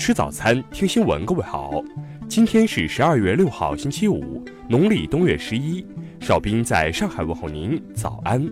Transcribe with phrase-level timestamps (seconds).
[0.00, 1.26] 吃早餐，听新闻。
[1.26, 1.72] 各位好，
[2.26, 5.86] 今天是十二月六号，星期五，农历冬月十一。
[6.22, 8.42] 邵兵在上海问候您，早安。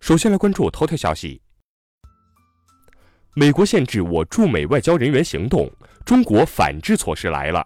[0.00, 1.40] 首先来关注头条消息：
[3.36, 5.70] 美国限制我驻美外交人员行动，
[6.04, 7.64] 中国反制措施来了。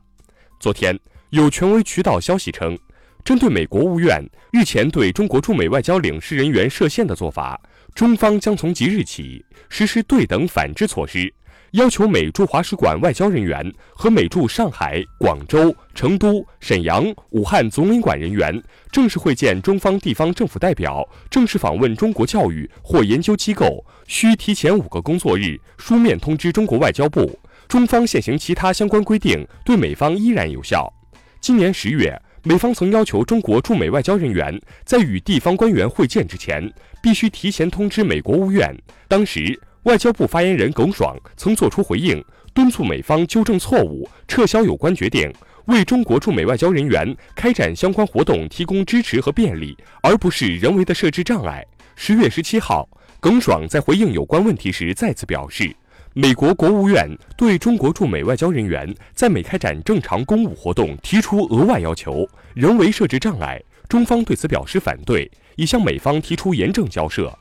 [0.61, 0.97] 昨天
[1.31, 2.79] 有权威渠道消息称。
[3.25, 4.21] 针对美国务院
[4.51, 7.61] 日前对中国驻美外交领事人员设限的做法，
[7.95, 11.33] 中方将从即日起实施对等反制措施，
[11.71, 18.61] 要求美驻华使馆外交人员和美驻上海、广州、成都、沈阳、武汉总领馆人员
[18.91, 27.39] 正式会见中方地方政府代表、正式访问中国教育或研究机构，需提前五个工作日书面通知中国外交部。
[27.69, 30.93] 中方现行其他相关规定对美方依然有效。
[31.41, 32.21] 今年十月。
[32.45, 36.69] 美方曾要求中国驻美外交人员在与地方官员会见之前，
[37.01, 38.77] 必须提前通知美国务院。
[39.07, 45.33] 当时，外交部发言人耿爽曾作出回应，敦促美方纠正错误，撤销有关决定，
[45.67, 51.65] 为中国驻美外交人员开展相关活动提供支持和便利，而不是人为的设置障碍。
[51.95, 52.89] 十月十七号，
[53.21, 55.73] 耿爽在回应有关问题时再次表示。
[56.15, 67.33] 美国国务院对中国驻美外交人员在美开展正常公务活动提出额外要求，人为设置障碍，中方对此表示反对，已向美方提出严正交涉。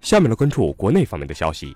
[0.00, 1.74] 下面来关注国内方面的消息。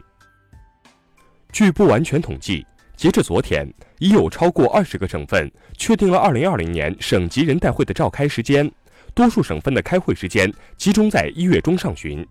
[1.52, 2.64] 据不完全统计，
[2.96, 8.70] 截至昨天，已有超过二十个省份确定了二零二零年省级人代会的召开时间，
[9.14, 12.24] 多数省份的开会时间集中在一月中上旬。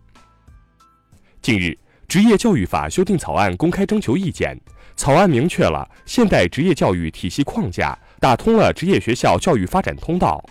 [1.41, 1.77] 近日。
[2.11, 4.59] 职业教育法修订草案公开征求意见，
[4.97, 10.43] 草案明确了现代职业教育体系框架，打通了职业学校教育发展通道。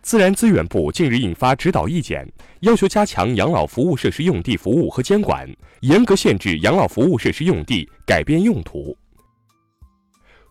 [0.00, 2.26] 自然资源部近日印发指导意见，
[2.60, 5.46] 要求加强养老服务设施用地服务和监管，
[5.80, 8.96] 严格限制养老服务设施用地改变用途。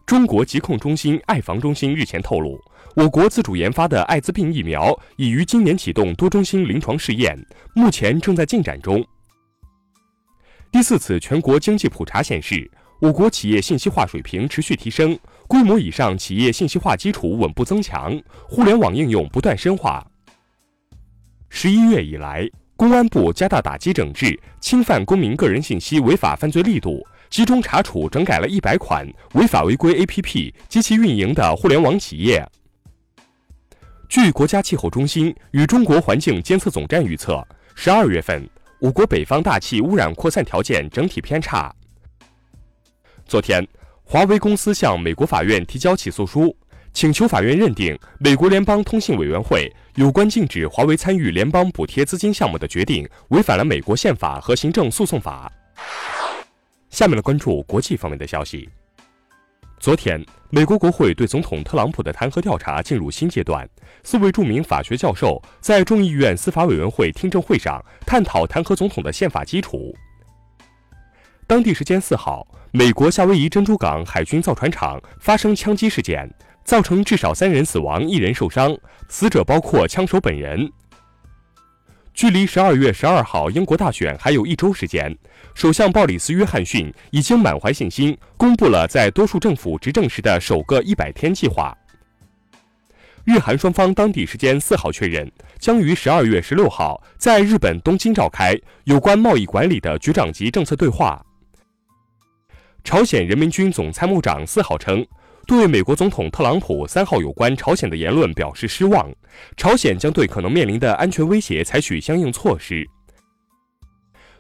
[0.05, 2.55] 中国疾控中心爱防中心日前透露，
[2.95, 7.35] 我国自主研发的艾滋病疫苗已于今年启动多中心临床试验，
[7.73, 9.03] 目前正在进展中。
[10.71, 15.17] 第四次全国经济普查显示，我国企业信息化水平持续提升，
[15.47, 20.05] 规模以上企业信息化基础稳步增强，互联网应用不断深化。
[21.49, 22.45] 十一月以来，
[22.75, 32.45] 公安部加大打击整治侵犯公民个人信息违法犯罪力度，集中查处整改了一百款违法违规 APP 及其运营的互联网企业。
[34.09, 37.45] 据国家气候中心与中国环境监测总站预测，
[37.75, 38.47] 十二月份。
[38.79, 41.73] 我国北方大气污染扩散条件整体偏差。
[43.25, 43.65] 昨天，
[44.03, 46.55] 华为公司向美国法院提交起诉书，
[46.93, 55.51] 请求法院认定美国联邦通信委员会有关禁止华为参与联邦补贴资金项目的决定违反了美国宪法和行政诉讼法。
[56.89, 58.69] 下面来关注国际方面的消息。
[59.79, 63.67] 昨天，美国国会对总统特朗普的弹劾调查进入新阶段。
[64.03, 69.93] 四位著名法学教授在众议院司法委员会听证会上探讨弹劾总统的宪法基础。
[71.45, 76.27] 当地时间四号，美国夏威夷珍珠港海军造船厂发生枪击事件，
[76.63, 78.75] 造成至少三人死亡，一人受伤，
[79.07, 80.67] 死者包括枪手本人。
[82.15, 85.13] 距离十二月十二号英国大选还有一周时间，
[85.53, 91.77] 首相鲍里斯·约翰逊已经满怀信心，公布了在多数政府执政时的首个一百天计划。
[93.25, 101.21] 日韩双方当地时间四号确认，将于十二月十六号在日本东京召开有关贸易管理的局长级政策对话。
[102.85, 105.05] 朝鲜人民军总参谋长四号称。
[105.45, 109.11] 对美国总统特朗普三号有关朝鲜的言论表示失望，
[109.55, 112.87] 朝鲜将对可能面临的安全威胁采取相应措施。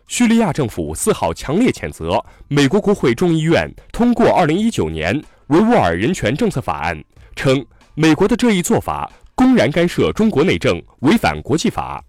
[0.07, 7.03] 叙利亚政府四号强烈谴责美国国会众议院通过二零一九年维吾尔人权政策法案，
[7.35, 7.63] 称
[7.93, 12.03] 美国的这一做法公然干涉中国内政，违反国际法。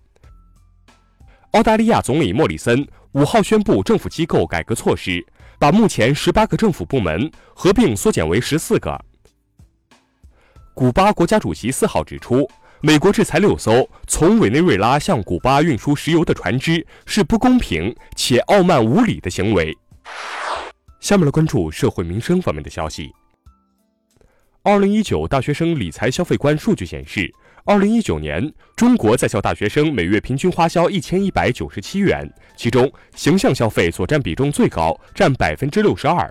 [1.53, 5.25] 澳大利亚总理莫里森五号宣布政府机构改革措施。
[5.59, 8.99] 把目前十八个政府部门合并缩减为十四个。
[10.75, 12.49] 古巴国家主席四号指出，
[12.83, 19.77] 美国制裁六艘从委内瑞拉向古巴运输石油的船只是不公平且傲慢无礼的行为。
[21.01, 23.11] 下面来关注社会民生方面的消息。
[24.69, 27.33] 二零一九大学生理财消费观数据显示。
[27.65, 36.29] 二零一九年，中国在校大学生每月平均花销一千一百九十七元，其中形象消费所占比重最高，占百分之六十二。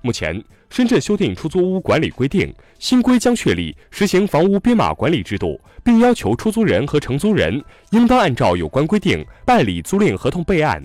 [0.00, 7.60] 目前，深圳修订出租屋管理规定，新规将确立实行房屋编码管理制度，并要求出租人和承租人
[7.90, 10.80] 应当按照有关规定办理租赁合同备案。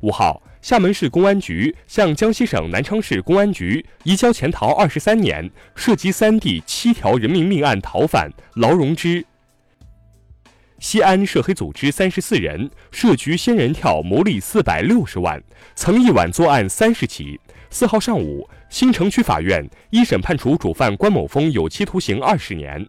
[0.00, 9.24] 五号，厦门市公安局向江西省南昌市公安局移交潜逃二十三年、涉及三地七条人命命案逃犯劳荣枝。
[10.78, 15.42] 西安涉黑组织三十四人，设局仙人跳牟利四百六十万，
[15.74, 17.40] 曾一晚作案三十起。
[17.70, 22.86] 四号上午，新城区法院一审判处主犯关某峰有期徒刑二十年。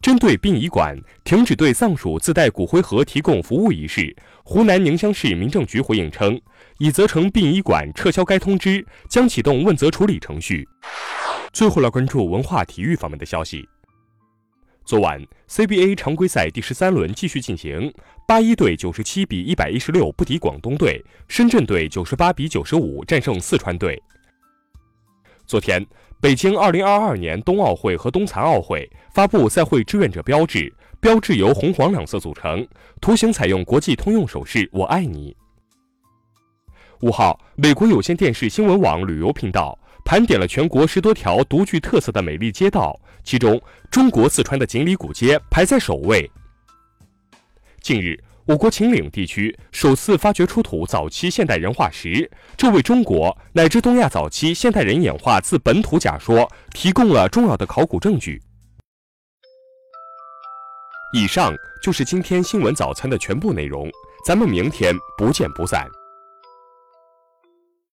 [0.00, 4.14] 针对殡仪馆停止对丧属自带骨灰盒提供服务一事，
[4.44, 6.40] 湖南宁乡市民政局回应称，
[6.78, 10.68] 已责成殡仪馆撤销该通知，将启动问责处理程序。
[11.52, 13.68] 最后来关注文化体育方面的消息。
[14.84, 17.92] 昨晚，CBA 常规赛第十三轮继续进行，
[18.28, 24.00] 八一队九十七比一百一十六不敌广东队，深圳队九十八比九十五战胜四川队。
[25.44, 25.84] 昨天，
[26.20, 32.66] 北京二零二二年冬奥会和冬残奥会发布赛会志愿者标志，标志由红黄两色组成，
[33.00, 35.36] 图形采用国际通用手势“我爱你”。
[37.02, 39.78] 五号，美国有线电视新闻网旅游频道。
[40.04, 43.60] 盘点了全国十多条独具特色的美丽街道，其中
[43.90, 46.30] 中国四川的锦里古街排在首位。
[47.80, 48.16] 近日，
[48.46, 58.40] 我国秦岭地区首次发掘出土早期现代人化石，这为中国乃至东亚早期现代人演化自本土假说提供了重要的考古证据。
[61.12, 61.52] 以上
[61.82, 63.90] 就是今天新闻早餐的全部内容，
[64.24, 65.84] 咱们明天不见不散。